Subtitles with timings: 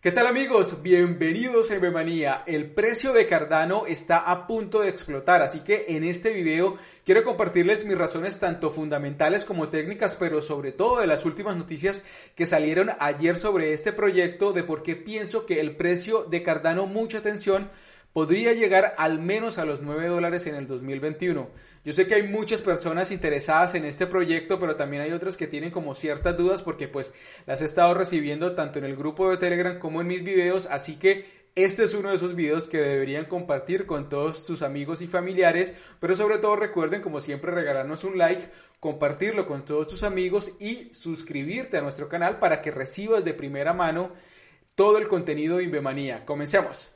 [0.00, 0.80] ¿Qué tal amigos?
[0.80, 2.44] Bienvenidos a Bemanía.
[2.46, 7.24] El precio de Cardano está a punto de explotar, así que en este video quiero
[7.24, 12.04] compartirles mis razones tanto fundamentales como técnicas, pero sobre todo de las últimas noticias
[12.36, 16.86] que salieron ayer sobre este proyecto, de por qué pienso que el precio de Cardano,
[16.86, 17.68] mucha atención,
[18.12, 21.48] podría llegar al menos a los 9 dólares en el 2021.
[21.84, 25.46] Yo sé que hay muchas personas interesadas en este proyecto, pero también hay otras que
[25.46, 27.12] tienen como ciertas dudas porque pues
[27.46, 30.96] las he estado recibiendo tanto en el grupo de Telegram como en mis videos, así
[30.96, 35.06] que este es uno de esos videos que deberían compartir con todos sus amigos y
[35.06, 38.48] familiares, pero sobre todo recuerden como siempre regalarnos un like,
[38.80, 43.72] compartirlo con todos tus amigos y suscribirte a nuestro canal para que recibas de primera
[43.72, 44.12] mano
[44.76, 46.24] todo el contenido de Invemanía.
[46.24, 46.92] Comencemos.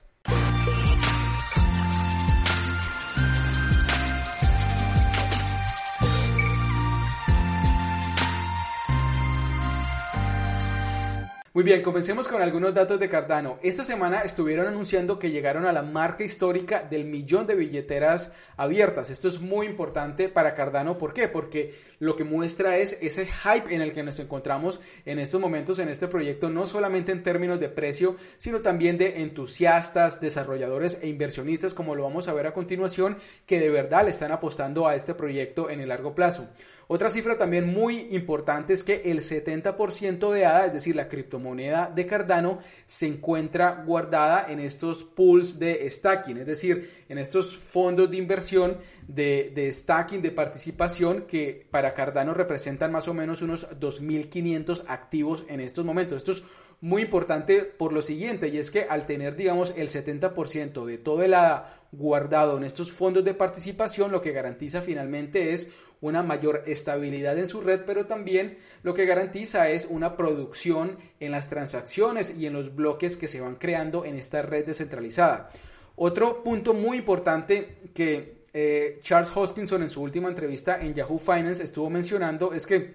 [11.54, 13.58] Muy bien, comencemos con algunos datos de Cardano.
[13.62, 19.10] Esta semana estuvieron anunciando que llegaron a la marca histórica del millón de billeteras abiertas.
[19.10, 20.96] Esto es muy importante para Cardano.
[20.96, 21.28] ¿Por qué?
[21.28, 25.78] Porque lo que muestra es ese hype en el que nos encontramos en estos momentos
[25.78, 31.08] en este proyecto, no solamente en términos de precio, sino también de entusiastas, desarrolladores e
[31.08, 34.94] inversionistas, como lo vamos a ver a continuación, que de verdad le están apostando a
[34.94, 36.48] este proyecto en el largo plazo.
[36.88, 41.90] Otra cifra también muy importante es que el 70% de ADA, es decir, la criptomoneda
[41.94, 48.10] de Cardano, se encuentra guardada en estos pools de stacking, es decir, en estos fondos
[48.10, 54.84] de inversión de, stacking, de participación, que para Cardano representan más o menos unos 2.500
[54.88, 56.18] activos en estos momentos.
[56.18, 56.42] Esto es
[56.80, 61.22] muy importante por lo siguiente, y es que al tener, digamos, el 70% de todo
[61.22, 65.68] el ADA guardado en estos fondos de participación, lo que garantiza finalmente es
[66.02, 71.30] una mayor estabilidad en su red, pero también lo que garantiza es una producción en
[71.32, 75.50] las transacciones y en los bloques que se van creando en esta red descentralizada.
[75.96, 81.62] Otro punto muy importante que eh, Charles Hoskinson en su última entrevista en Yahoo Finance
[81.62, 82.94] estuvo mencionando es que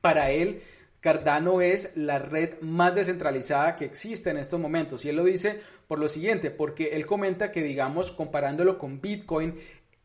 [0.00, 0.62] para él
[1.00, 5.04] Cardano es la red más descentralizada que existe en estos momentos.
[5.04, 9.54] Y él lo dice por lo siguiente, porque él comenta que, digamos, comparándolo con Bitcoin,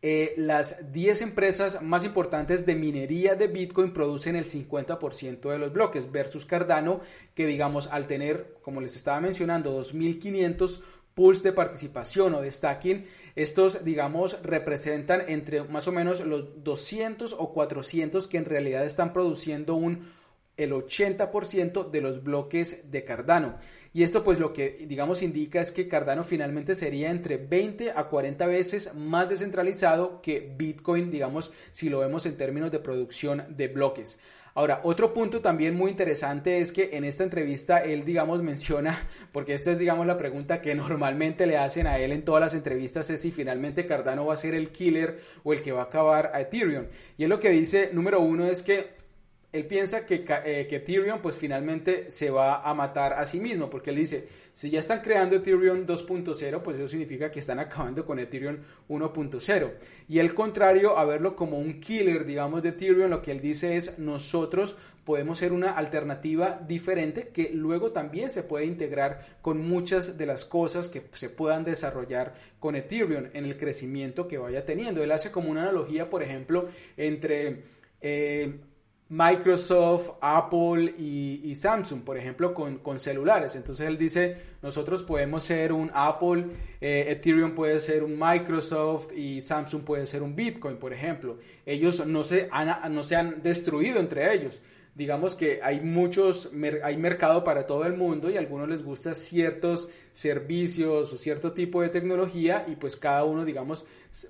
[0.03, 5.71] eh, las 10 empresas más importantes de minería de Bitcoin producen el 50% de los
[5.71, 7.01] bloques versus Cardano,
[7.35, 10.81] que digamos al tener, como les estaba mencionando, 2.500
[11.13, 17.35] pools de participación o de stacking, estos digamos representan entre más o menos los 200
[17.37, 20.07] o 400 que en realidad están produciendo un
[20.61, 23.57] el 80% de los bloques de Cardano.
[23.93, 28.07] Y esto pues lo que digamos indica es que Cardano finalmente sería entre 20 a
[28.07, 33.67] 40 veces más descentralizado que Bitcoin, digamos, si lo vemos en términos de producción de
[33.67, 34.17] bloques.
[34.53, 39.53] Ahora, otro punto también muy interesante es que en esta entrevista él, digamos, menciona, porque
[39.53, 43.09] esta es, digamos, la pregunta que normalmente le hacen a él en todas las entrevistas,
[43.09, 46.31] es si finalmente Cardano va a ser el killer o el que va a acabar
[46.33, 46.85] a Ethereum.
[47.17, 49.01] Y él lo que dice, número uno, es que
[49.51, 53.69] él piensa que, eh, que, Ethereum pues finalmente se va a matar a sí mismo,
[53.69, 58.05] porque él dice, si ya están creando Ethereum 2.0, pues eso significa que están acabando
[58.05, 59.71] con Ethereum 1.0.
[60.07, 63.75] Y el contrario, a verlo como un killer, digamos, de Ethereum, lo que él dice
[63.75, 70.17] es, nosotros podemos ser una alternativa diferente que luego también se puede integrar con muchas
[70.17, 75.03] de las cosas que se puedan desarrollar con Ethereum en el crecimiento que vaya teniendo.
[75.03, 77.63] Él hace como una analogía, por ejemplo, entre...
[77.99, 78.53] Eh,
[79.11, 83.57] Microsoft, Apple y, Samsung, por ejemplo, con, celulares.
[83.57, 86.45] Entonces él dice, nosotros podemos ser un Apple,
[86.79, 91.39] eh, Ethereum puede ser un Microsoft y Samsung puede ser un Bitcoin, por ejemplo.
[91.65, 94.63] Ellos no se han, no se han destruido entre ellos
[95.01, 96.51] digamos que hay muchos,
[96.83, 101.53] hay mercado para todo el mundo y a algunos les gusta ciertos servicios o cierto
[101.53, 103.83] tipo de tecnología y pues cada uno, digamos,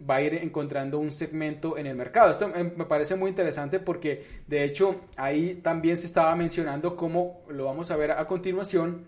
[0.10, 2.32] va a ir encontrando un segmento en el mercado.
[2.32, 7.66] Esto me parece muy interesante porque de hecho ahí también se estaba mencionando cómo, lo
[7.66, 9.08] vamos a ver a continuación,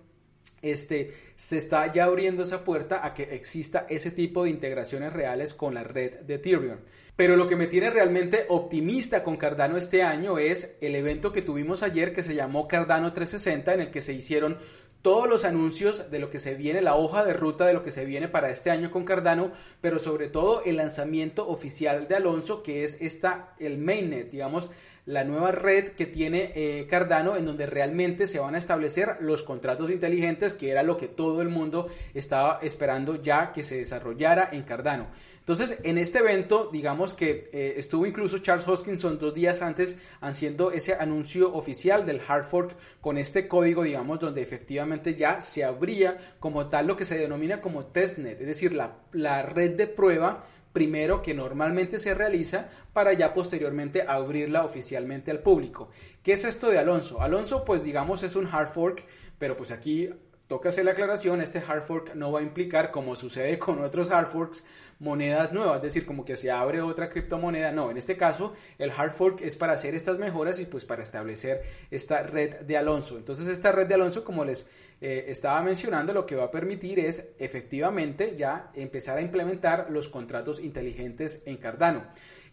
[0.61, 5.53] este, se está ya abriendo esa puerta a que exista ese tipo de integraciones reales
[5.53, 6.77] con la red de Ethereum.
[7.15, 11.43] Pero lo que me tiene realmente optimista con Cardano este año es el evento que
[11.43, 14.57] tuvimos ayer que se llamó Cardano 360 en el que se hicieron
[15.03, 17.91] todos los anuncios de lo que se viene, la hoja de ruta de lo que
[17.91, 19.51] se viene para este año con Cardano,
[19.81, 24.71] pero sobre todo el lanzamiento oficial de Alonso, que es esta, el mainnet, digamos,
[25.05, 29.43] la nueva red que tiene eh, Cardano en donde realmente se van a establecer los
[29.43, 34.49] contratos inteligentes, que era lo que todo el mundo estaba esperando ya que se desarrollara
[34.51, 35.07] en Cardano.
[35.39, 40.71] Entonces, en este evento, digamos que eh, estuvo incluso Charles Hoskinson dos días antes haciendo
[40.71, 46.17] ese anuncio oficial del hard fork con este código, digamos, donde efectivamente ya se abría
[46.39, 50.45] como tal lo que se denomina como testnet, es decir, la, la red de prueba
[50.73, 55.89] primero que normalmente se realiza para ya posteriormente abrirla oficialmente al público.
[56.23, 57.21] ¿Qué es esto de Alonso?
[57.21, 59.05] Alonso pues digamos es un hard fork,
[59.37, 60.09] pero pues aquí
[60.47, 64.09] toca hacer la aclaración, este hard fork no va a implicar como sucede con otros
[64.11, 64.65] hard forks
[64.99, 67.71] monedas nuevas, es decir, como que se abre otra criptomoneda.
[67.71, 71.03] No, en este caso el hard fork es para hacer estas mejoras y pues para
[71.03, 71.61] establecer
[71.91, 73.17] esta red de Alonso.
[73.17, 74.67] Entonces esta red de Alonso, como les
[75.01, 80.07] eh, estaba mencionando, lo que va a permitir es efectivamente ya empezar a implementar los
[80.07, 82.03] contratos inteligentes en Cardano.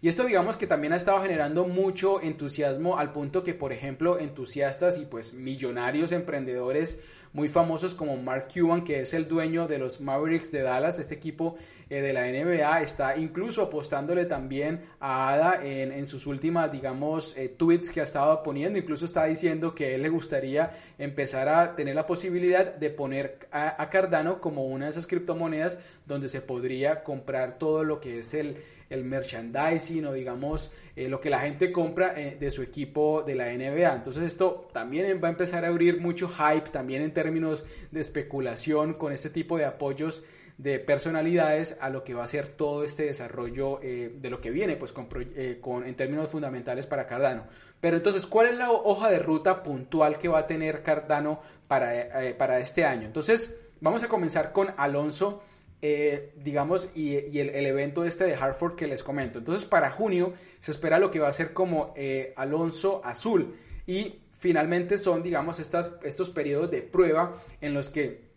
[0.02, 4.18] Y esto digamos que también ha estado generando mucho entusiasmo al punto que, por ejemplo,
[4.18, 6.98] entusiastas y pues millonarios emprendedores
[7.34, 11.14] muy famosos como Mark Cuban, que es el dueño de los Mavericks de Dallas, este
[11.14, 11.56] equipo
[11.90, 17.48] eh, de la NBA, está incluso apostándole también a Ada en, sus últimas, digamos, eh,
[17.48, 21.94] tweets que ha estado poniendo, incluso está diciendo que él le gustaría empezar a tener
[21.94, 27.58] la posibilidad de poner a Cardano como una de esas criptomonedas donde se podría comprar
[27.58, 28.56] todo lo que es el
[28.90, 33.36] el merchandising o digamos eh, lo que la gente compra eh, de su equipo de
[33.36, 33.94] la NBA.
[33.94, 38.94] Entonces esto también va a empezar a abrir mucho hype también en términos de especulación
[38.94, 40.22] con este tipo de apoyos
[40.58, 44.50] de personalidades a lo que va a ser todo este desarrollo eh, de lo que
[44.50, 47.44] viene pues con, en términos fundamentales para Cardano.
[47.80, 52.36] Pero entonces, ¿cuál es la hoja de ruta puntual que va a tener Cardano para,
[52.36, 53.06] para este año?
[53.06, 55.42] Entonces, vamos a comenzar con Alonso
[55.82, 59.38] eh, digamos, y, el, evento este de Hartford que les comento.
[59.38, 63.54] Entonces, para junio se espera lo que va a ser como eh, Alonso Azul.
[63.86, 68.28] Y finalmente son, digamos, estas, estos periodos de prueba en los que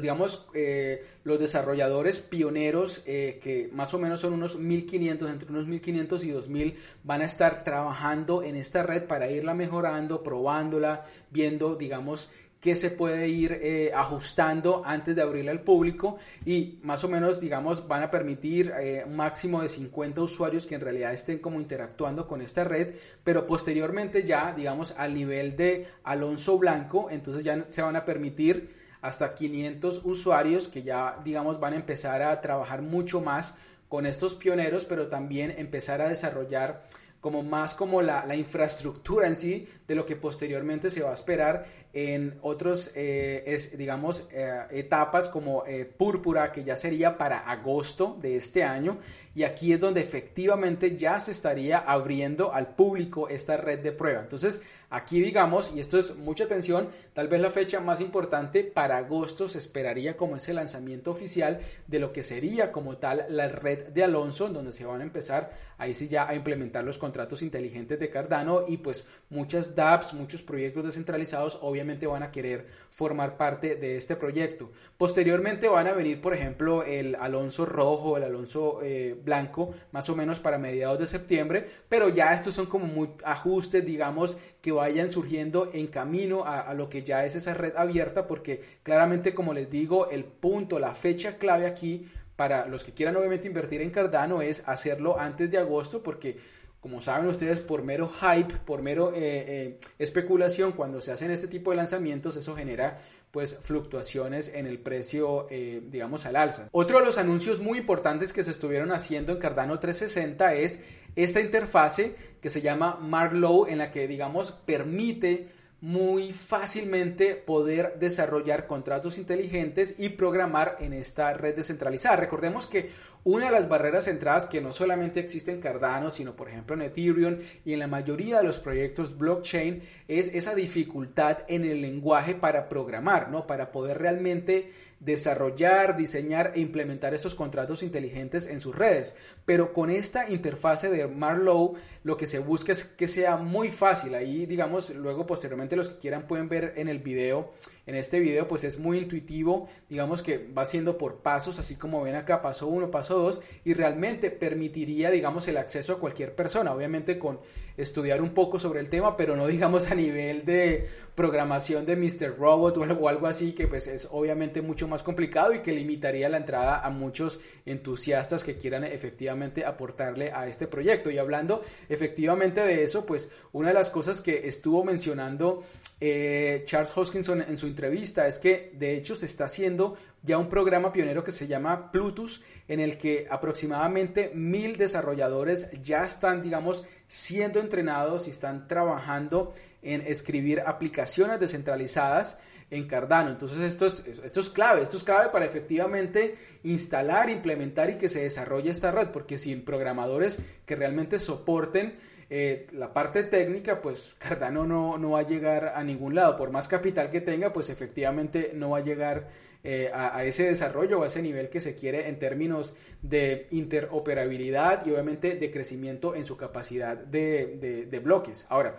[0.00, 6.24] digamos, eh, los desarrolladores pioneros, que más o menos son unos 1500, entre unos 1500
[6.24, 12.30] y 2000, van a estar trabajando en esta red para irla mejorando, probándola, viendo, digamos,
[12.62, 17.40] que se puede ir eh, ajustando antes de abrirle al público y más o menos,
[17.40, 21.60] digamos, van a permitir eh, un máximo de 50 usuarios que en realidad estén como
[21.60, 22.94] interactuando con esta red,
[23.24, 28.70] pero posteriormente ya, digamos, al nivel de Alonso Blanco, entonces ya se van a permitir
[29.00, 33.56] hasta 500 usuarios que ya, digamos, van a empezar a trabajar mucho más
[33.88, 36.84] con estos pioneros, pero también empezar a desarrollar
[37.22, 41.14] como más como la, la, infraestructura en sí de lo que posteriormente se va a
[41.14, 47.38] esperar en otros, eh, es, digamos, eh, etapas como eh, púrpura, que ya sería para
[47.38, 48.98] agosto de este año.
[49.34, 54.20] Y aquí es donde efectivamente ya se estaría abriendo al público esta red de prueba.
[54.20, 58.98] Entonces, aquí digamos, y esto es mucha atención, tal vez la fecha más importante para
[58.98, 63.88] agosto se esperaría como ese lanzamiento oficial de lo que sería como tal la red
[63.88, 65.50] de Alonso, donde se van a empezar
[65.82, 70.42] ahí sí ya a implementar los contratos inteligentes de Cardano y pues muchas dApps, muchos
[70.42, 74.70] proyectos descentralizados, obviamente van a querer formar parte de este proyecto.
[74.96, 80.16] Posteriormente van a venir, por ejemplo, el Alonso Rojo, el Alonso eh, Blanco, más o
[80.16, 85.10] menos para mediados de septiembre, pero ya estos son como muy ajustes, digamos, que vayan
[85.10, 89.54] surgiendo en camino a, a lo que ya es esa red abierta, porque claramente, como
[89.54, 93.90] les digo, el punto, la fecha clave aquí para los que quieran obviamente invertir en
[93.90, 96.38] Cardano es hacerlo antes de agosto, porque
[96.82, 101.46] como saben ustedes, por mero hype, por mero eh, eh, especulación, cuando se hacen este
[101.46, 106.68] tipo de lanzamientos, eso genera pues fluctuaciones en el precio, eh, digamos, al alza.
[106.72, 110.82] Otro de los anuncios muy importantes que se estuvieron haciendo en Cardano 360 es
[111.14, 115.50] esta interfase que se llama Marlow, en la que, digamos, permite
[115.82, 122.14] muy fácilmente poder desarrollar contratos inteligentes y programar en esta red descentralizada.
[122.14, 122.90] Recordemos que
[123.24, 126.82] una de las barreras centradas que no solamente existe en Cardano, sino por ejemplo en
[126.82, 132.34] Ethereum y en la mayoría de los proyectos blockchain es esa dificultad en el lenguaje
[132.34, 133.46] para programar, ¿no?
[133.46, 139.16] Para poder realmente desarrollar, diseñar e implementar estos contratos inteligentes en sus redes.
[139.44, 141.74] Pero con esta interfase de Marlow,
[142.04, 144.14] lo que se busca es que sea muy fácil.
[144.14, 147.52] Ahí, digamos, luego posteriormente los que quieran pueden ver en el video
[147.86, 152.02] en este video, pues es muy intuitivo, digamos que va siendo por pasos, así como
[152.02, 156.72] ven acá, paso 1, paso 2, y realmente permitiría, digamos, el acceso a cualquier persona,
[156.72, 157.40] obviamente con
[157.76, 162.38] estudiar un poco sobre el tema, pero no digamos a nivel de programación de Mr.
[162.38, 166.38] Robot o algo así, que pues es obviamente mucho más complicado y que limitaría la
[166.38, 171.10] entrada a muchos entusiastas que quieran efectivamente aportarle a este proyecto.
[171.10, 175.64] Y hablando efectivamente de eso, pues una de las cosas que estuvo mencionando
[176.00, 180.48] eh, Charles Hoskinson en su entrevista es que de hecho se está haciendo ya un
[180.48, 186.84] programa pionero que se llama Plutus, en el que aproximadamente mil desarrolladores ya están, digamos,
[187.08, 189.52] siendo entrenados y están trabajando
[189.82, 192.38] en escribir aplicaciones descentralizadas
[192.70, 193.30] en Cardano.
[193.30, 198.08] Entonces esto es, esto es clave, esto es clave para efectivamente instalar, implementar y que
[198.08, 201.94] se desarrolle esta red, porque sin programadores que realmente soporten
[202.34, 206.34] eh, la parte técnica, pues Cardano no, no va a llegar a ningún lado.
[206.34, 209.28] Por más capital que tenga, pues efectivamente no va a llegar
[209.62, 212.72] eh, a, ese desarrollo o a ese nivel que se quiere en términos
[213.02, 218.46] de interoperabilidad y obviamente de crecimiento en su capacidad de, de bloques.
[218.48, 218.78] Ahora,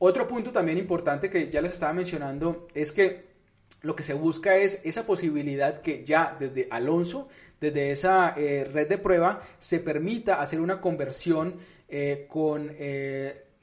[0.00, 3.28] otro punto también importante que ya les estaba mencionando es que
[3.82, 7.28] lo que se busca es esa posibilidad que ya desde Alonso,
[7.60, 11.56] desde esa eh, red de prueba, se permita hacer una conversión
[11.88, 12.70] eh, con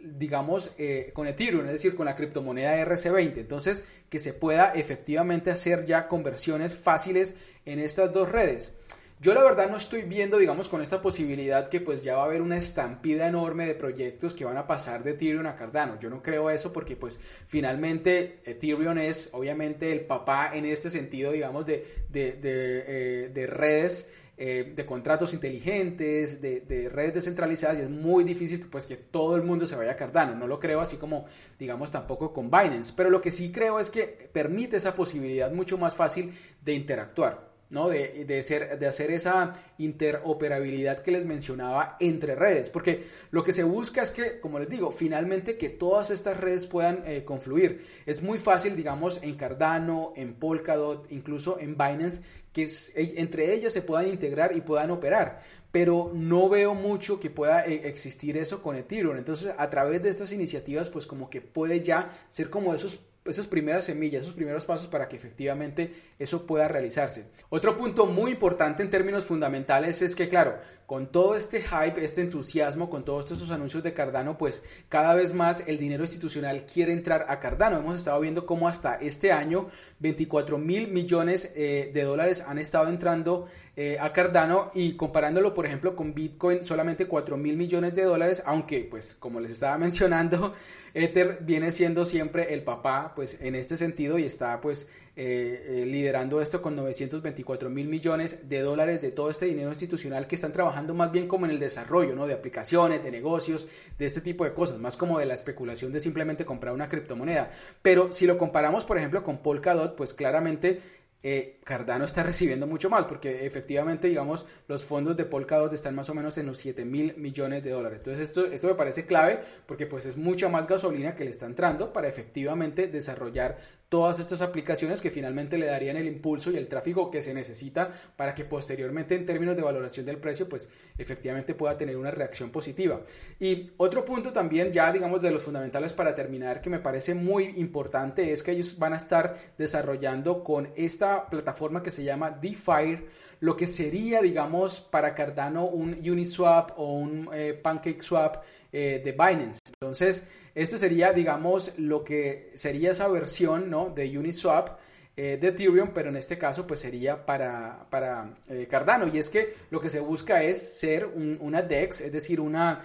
[0.05, 3.37] digamos, eh, con Ethereum, es decir, con la criptomoneda RC20.
[3.37, 7.33] Entonces, que se pueda efectivamente hacer ya conversiones fáciles
[7.65, 8.73] en estas dos redes.
[9.21, 12.25] Yo la verdad no estoy viendo, digamos, con esta posibilidad que pues ya va a
[12.25, 15.97] haber una estampida enorme de proyectos que van a pasar de Ethereum a Cardano.
[15.99, 17.17] Yo no creo eso porque pues
[17.47, 24.11] finalmente Ethereum es obviamente el papá en este sentido, digamos, de, de, de, eh, redes
[24.37, 29.43] eh, de contratos inteligentes, de, redes descentralizadas y es muy difícil pues, que todo el
[29.43, 30.35] mundo se vaya a Cardano.
[30.35, 31.25] No lo creo así como,
[31.57, 32.91] digamos, tampoco con Binance.
[32.95, 36.33] Pero lo que sí creo es que permite esa posibilidad mucho más fácil
[36.65, 37.54] de interactuar.
[37.75, 43.65] De, ser, de hacer esa interoperabilidad que les mencionaba entre redes, porque lo que se
[43.65, 47.85] busca es que, como les digo, finalmente que todas estas redes puedan eh, confluir.
[48.05, 52.21] Es muy fácil, digamos, en Cardano, en Polkadot, incluso en Binance,
[52.53, 55.41] que entre ellas se puedan integrar y puedan operar,
[55.73, 59.17] pero no veo mucho que pueda eh, existir eso con Ethereum.
[59.17, 63.47] Entonces, a través de estas iniciativas, pues como que puede ya ser como esos esas
[63.47, 67.27] primeras semillas, esos primeros pasos para que efectivamente eso pueda realizarse.
[67.49, 72.21] Otro punto muy importante en términos fundamentales es que, claro, con todo este hype, este
[72.21, 76.93] entusiasmo, con todos estos anuncios de Cardano, pues cada vez más el dinero institucional quiere
[76.93, 77.77] entrar a Cardano.
[77.79, 82.89] Hemos estado viendo cómo hasta este año 24 mil millones eh, de dólares han estado
[82.89, 88.03] entrando eh, a Cardano y comparándolo, por ejemplo, con Bitcoin, solamente 4 mil millones de
[88.03, 90.53] dólares, aunque, pues, como les estaba mencionando,
[90.93, 94.87] Ether viene siendo siempre el papá, pues, en este sentido y está, pues,
[95.17, 100.27] eh, eh, liderando esto con 924 mil millones de dólares de todo este dinero institucional
[100.27, 102.25] que están trabajando más bien como en el desarrollo.
[102.25, 103.67] De aplicaciones, de negocios,
[103.97, 107.51] de este tipo de cosas, más como de la especulación de simplemente comprar una criptomoneda.
[107.81, 110.81] Pero si lo comparamos, por ejemplo, con Polkadot, pues claramente
[111.27, 116.07] eh, Cardano está recibiendo mucho más, porque efectivamente, digamos, los fondos de Polkadot están más
[116.09, 117.97] o menos en los 7 mil millones de dólares.
[117.97, 121.47] Entonces, esto, esto me parece clave porque pues es mucha más gasolina que le está
[121.47, 123.57] entrando para efectivamente desarrollar
[123.89, 127.91] todas estas aplicaciones que finalmente le darían el impulso y el tráfico que se necesita
[128.15, 132.49] para que posteriormente en términos de valoración del precio pues efectivamente pueda tener una reacción
[132.49, 133.01] positiva.
[133.39, 137.53] Y otro punto también ya digamos de los fundamentales para terminar que me parece muy
[137.57, 143.05] importante es que ellos van a estar desarrollando con esta plataforma que se llama DeFi
[143.45, 149.61] lo que sería digamos para Cardano un Uniswap o un eh, PancakeSwap eh, de Binance.
[149.79, 153.89] Entonces, este sería, digamos, lo que sería esa versión ¿no?
[153.89, 154.79] de Uniswap
[155.15, 159.07] eh, de Ethereum, pero en este caso pues sería para, para eh, Cardano.
[159.07, 162.81] Y es que lo que se busca es ser una DEX, es decir, una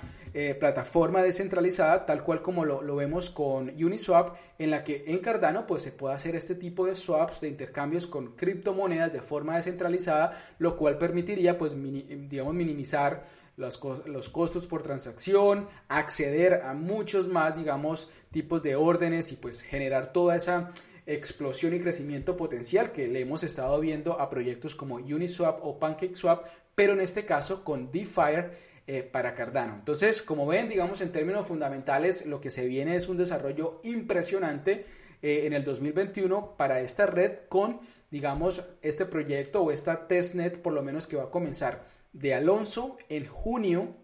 [0.58, 5.66] plataforma descentralizada, tal cual como lo, lo, vemos con Uniswap, en la que en Cardano
[5.66, 10.32] pues se puede hacer este tipo de swaps, de intercambios con criptomonedas de forma descentralizada,
[10.58, 13.24] lo cual permitiría pues digamos minimizar
[13.60, 20.12] los, costos por transacción, acceder a muchos más, digamos, tipos de órdenes y pues generar
[20.12, 20.72] toda esa
[21.06, 26.46] explosión y crecimiento potencial que le hemos estado viendo a proyectos como Uniswap o PancakeSwap,
[26.74, 28.46] pero en este caso con DeFi
[28.92, 29.74] eh, para Cardano.
[29.76, 34.84] Entonces, como ven, digamos, en términos fundamentales, lo que se viene es un desarrollo impresionante
[35.22, 37.78] eh, en el 2021 para esta red con,
[38.10, 42.96] digamos, este proyecto o esta testnet, por lo menos que va a comenzar de Alonso
[43.08, 43.94] en junio,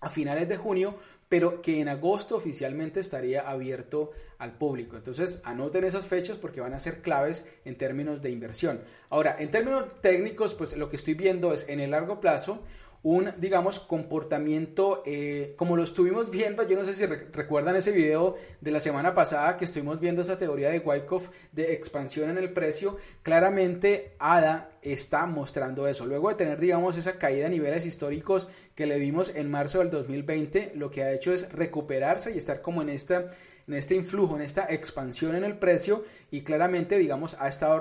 [0.00, 0.98] a finales de junio,
[1.28, 4.96] pero que en agosto oficialmente estaría abierto al público.
[4.96, 8.80] Entonces, anoten esas fechas porque van a ser claves en términos de inversión.
[9.10, 12.64] Ahora, en términos técnicos, pues lo que estoy viendo es en el largo plazo
[13.04, 18.34] un, digamos, comportamiento eh, como lo estuvimos viendo, yo no sé si recuerdan ese video
[18.62, 22.50] de la semana pasada que estuvimos viendo esa teoría de Wyckoff de expansión en el
[22.50, 26.06] precio, claramente ADA está mostrando eso.
[26.06, 29.90] Luego de tener, digamos, esa caída a niveles históricos que le vimos en marzo del
[29.90, 33.30] 2020, lo que ha hecho es recuperarse y estar como en esta
[33.66, 37.80] en este influjo, en esta expansión en el precio y claramente, digamos, ha estado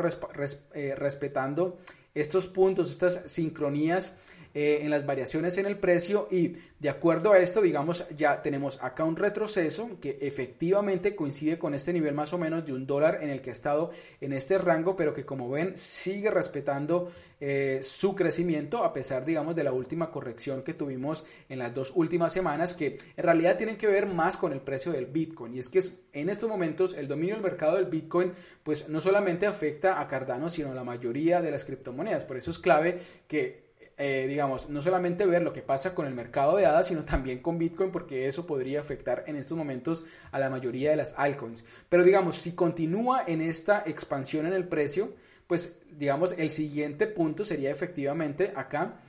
[0.74, 1.78] eh, respetando
[2.14, 4.16] estos puntos, estas sincronías
[4.54, 8.84] eh, en las variaciones en el precio y de acuerdo a esto, digamos, ya tenemos
[8.84, 13.20] acá un retroceso que efectivamente coincide con este nivel más o menos de un dólar
[13.22, 13.92] en el que ha estado
[14.22, 19.56] en este rango, pero que como ven sigue respetando eh, su crecimiento a pesar, digamos,
[19.56, 23.78] de la última corrección que tuvimos en las dos últimas semanas, que en realidad tienen
[23.78, 25.56] que ver más con el precio del Bitcoin.
[25.56, 25.82] Y es que
[26.14, 30.50] en estos momentos el dominio del mercado del Bitcoin, pues no solamente afecta a Cardano,
[30.50, 32.24] sino a la mayoría de las criptomonedas.
[32.24, 33.63] Por eso es clave que
[33.98, 37.40] eh, digamos, no solamente ver lo que pasa con el mercado de hadas, sino también
[37.40, 41.66] con Bitcoin, porque eso podría afectar en estos momentos a la mayoría de las altcoins.
[41.90, 45.14] Pero digamos, si continúa en esta expansión en el precio,
[45.48, 49.00] pues digamos, el siguiente punto sería efectivamente acá,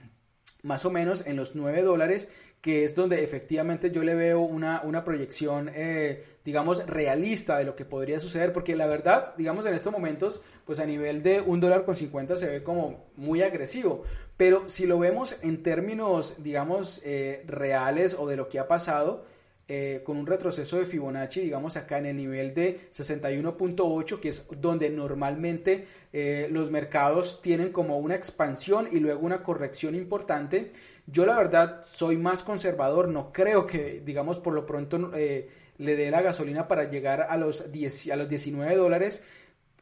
[0.64, 2.28] más o menos en los 9 dólares,
[2.60, 7.76] que es donde efectivamente yo le veo una, una proyección, eh, digamos, realista de lo
[7.76, 11.60] que podría suceder, porque la verdad, digamos, en estos momentos, pues a nivel de un
[11.60, 14.04] dólar con 50 se ve como muy agresivo,
[14.38, 19.26] pero si lo vemos en términos, digamos, eh, reales o de lo que ha pasado,
[19.66, 24.46] eh, con un retroceso de Fibonacci, digamos acá en el nivel de 61.8, que es
[24.60, 30.70] donde normalmente eh, los mercados tienen como una expansión y luego una corrección importante.
[31.06, 35.96] Yo la verdad soy más conservador, no creo que, digamos, por lo pronto eh, le
[35.96, 39.24] dé la gasolina para llegar a los, 10, a los 19 dólares.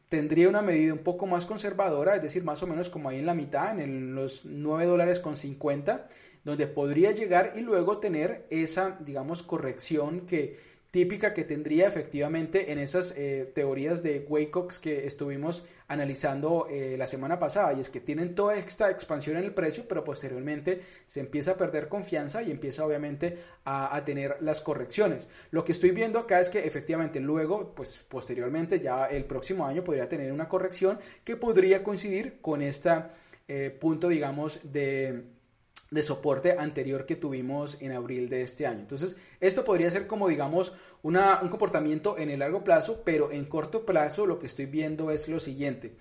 [0.08, 3.26] Tendría una medida un poco más conservadora, es decir, más o menos como ahí en
[3.26, 6.06] la mitad, en los 9 dólares con 50
[6.44, 12.78] donde podría llegar y luego tener esa, digamos, corrección que típica que tendría efectivamente en
[12.78, 17.72] esas eh, teorías de Waycox que estuvimos analizando eh, la semana pasada.
[17.72, 21.56] Y es que tienen toda esta expansión en el precio pero posteriormente se empieza a
[21.56, 25.30] perder confianza y empieza obviamente a, a, tener las correcciones.
[25.50, 29.82] Lo que estoy viendo acá es que efectivamente luego pues posteriormente ya el próximo año
[29.82, 32.90] podría tener una corrección que podría coincidir con este
[33.80, 35.24] punto digamos de
[35.92, 38.80] de soporte anterior que tuvimos en abril de este año.
[38.80, 43.44] Entonces, esto podría ser como, digamos, una, un comportamiento en el largo plazo, pero en
[43.44, 45.92] corto plazo lo que estoy viendo es lo siguiente.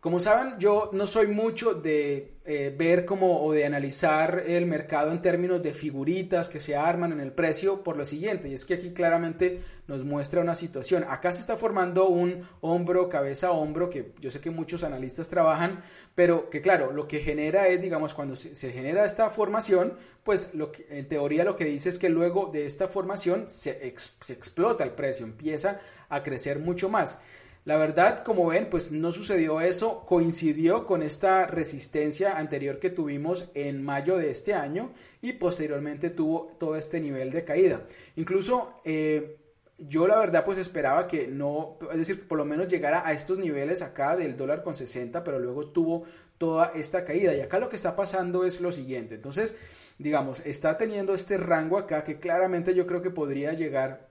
[0.00, 5.10] Como saben, yo no soy mucho de eh, ver como o de analizar el mercado
[5.10, 8.64] en términos de figuritas que se arman en el precio por lo siguiente, y es
[8.64, 11.04] que aquí claramente nos muestra una situación.
[11.08, 15.82] Acá se está formando un hombro, cabeza, hombro, que yo sé que muchos analistas trabajan,
[16.14, 20.52] pero que claro, lo que genera es, digamos, cuando se, genera esta formación, pues
[20.88, 25.26] en teoría lo que dice es que luego de esta formación se explota el precio,
[25.26, 27.18] empieza a crecer mucho más.
[27.66, 33.50] La verdad, como ven, pues no sucedió eso, coincidió con esta resistencia anterior que tuvimos
[33.54, 37.80] en mayo de este año y posteriormente tuvo todo este nivel de caída.
[38.14, 39.38] Incluso eh,
[39.78, 43.40] yo la verdad pues esperaba que no, es decir, por lo menos llegara a estos
[43.40, 46.04] niveles acá del dólar con 60, pero luego tuvo
[46.38, 47.34] toda esta caída.
[47.34, 49.16] Y acá lo que está pasando es lo siguiente.
[49.16, 49.56] Entonces,
[49.98, 54.06] digamos, está teniendo este rango acá que claramente yo creo que podría llegar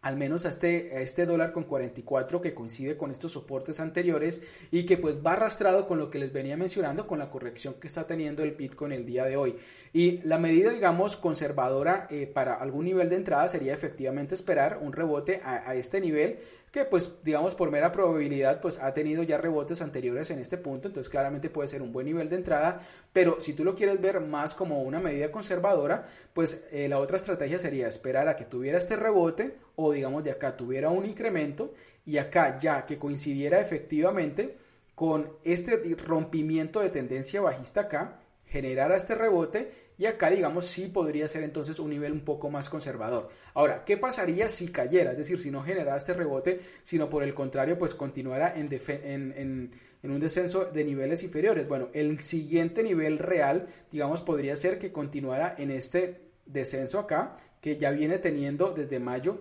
[0.00, 4.86] al menos a este, este dólar con 44 que coincide con estos soportes anteriores y
[4.86, 8.06] que pues va arrastrado con lo que les venía mencionando con la corrección que está
[8.06, 9.56] teniendo el Bitcoin el día de hoy.
[9.92, 14.92] Y la medida, digamos, conservadora eh, para algún nivel de entrada sería efectivamente esperar un
[14.92, 16.38] rebote a, a este nivel
[16.72, 20.88] que pues digamos por mera probabilidad pues ha tenido ya rebotes anteriores en este punto,
[20.88, 22.80] entonces claramente puede ser un buen nivel de entrada,
[23.12, 27.16] pero si tú lo quieres ver más como una medida conservadora, pues eh, la otra
[27.16, 31.74] estrategia sería esperar a que tuviera este rebote o digamos de acá tuviera un incremento
[32.04, 34.56] y acá ya que coincidiera efectivamente
[34.94, 41.26] con este rompimiento de tendencia bajista acá, generara este rebote y acá, digamos, sí podría
[41.26, 43.30] ser entonces un nivel un poco más conservador.
[43.52, 45.10] Ahora, ¿qué pasaría si cayera?
[45.10, 49.70] Es decir, si no generara este rebote, sino por el contrario, pues continuara en, en,
[50.04, 51.66] un descenso de niveles inferiores.
[51.66, 57.76] Bueno, el siguiente nivel real, digamos, podría ser que continuara en este descenso acá, que
[57.76, 59.40] ya viene teniendo desde mayo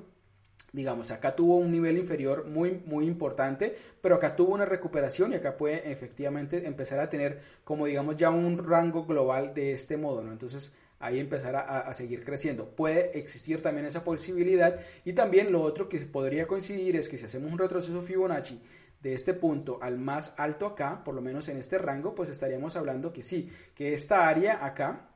[0.73, 5.35] digamos, acá tuvo un nivel inferior muy, muy importante, pero acá tuvo una recuperación y
[5.35, 10.21] acá puede efectivamente empezar a tener como, digamos, ya un rango global de este modo,
[10.23, 10.31] ¿no?
[10.31, 12.69] Entonces, ahí empezar a, seguir creciendo.
[12.69, 17.25] Puede existir también esa posibilidad y también lo otro que podría coincidir es que si
[17.25, 18.59] hacemos un retroceso Fibonacci
[19.01, 22.75] de este punto al más alto acá, por lo menos en este rango, pues estaríamos
[22.75, 25.09] hablando que sí, que esta área acá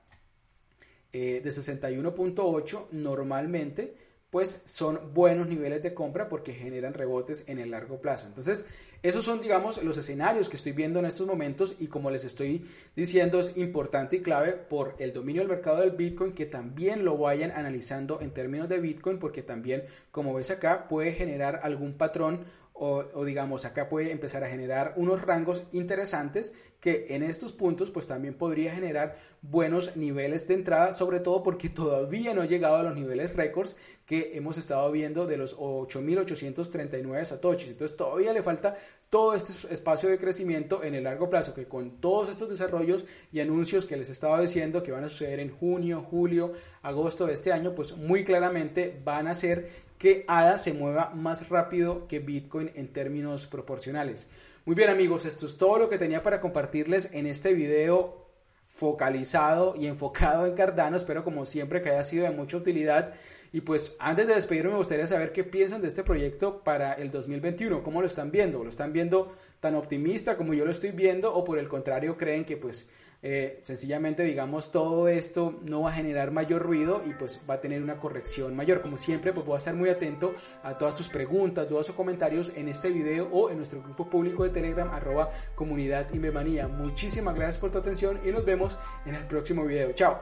[1.11, 3.95] eh, de 61.8 normalmente
[4.31, 8.25] pues son buenos niveles de compra porque generan rebotes en el largo plazo.
[8.25, 8.65] Entonces,
[9.03, 12.65] esos son, digamos, los escenarios que estoy viendo en estos momentos y como les estoy
[12.95, 17.17] diciendo, es importante y clave por el dominio del mercado del Bitcoin que también lo
[17.17, 22.45] vayan analizando en términos de Bitcoin porque también, como ves acá, puede generar algún patrón
[22.83, 28.07] o, digamos acá puede empezar a generar unos rangos interesantes que en estos puntos pues
[28.07, 32.83] también podría generar buenos niveles de entrada, sobre todo porque todavía no ha llegado a
[32.83, 37.69] los niveles récords que hemos estado viendo de los 8.839 satoshis.
[37.69, 38.75] Entonces todavía le falta
[39.09, 43.41] todo este espacio de crecimiento en el largo plazo que con todos estos desarrollos y
[43.41, 47.51] anuncios que les estaba diciendo que van a suceder en junio, julio, agosto de este
[47.51, 52.71] año, pues muy claramente van a ser que ADA se mueva más rápido que Bitcoin
[52.73, 54.27] en términos proporcionales.
[54.63, 58.27] Muy bien amigos, esto es todo lo que tenía para compartirles en este video
[58.67, 60.95] focalizado y enfocado en Cardano.
[60.95, 63.11] Espero como siempre que haya sido de mucha utilidad.
[63.53, 67.11] Y pues antes de despedirme me gustaría saber qué piensan de este proyecto para el
[67.11, 67.83] 2021.
[67.83, 68.63] ¿Cómo lo están viendo?
[68.63, 72.43] ¿Lo están viendo tan optimista como yo lo estoy viendo o por el contrario creen
[72.43, 72.87] que pues
[73.23, 77.61] eh, sencillamente digamos todo esto no va a generar mayor ruido y pues va a
[77.61, 80.33] tener una corrección mayor como siempre pues voy a estar muy atento
[80.63, 84.43] a todas tus preguntas todos sus comentarios en este video o en nuestro grupo público
[84.43, 89.25] de telegram arroba comunidad Inbemanía muchísimas gracias por tu atención y nos vemos en el
[89.27, 89.91] próximo video.
[89.93, 90.21] Chao